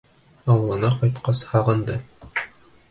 Ауылына 0.53 0.91
ҡайтҡас 1.03 1.45
һағынды. 1.53 2.03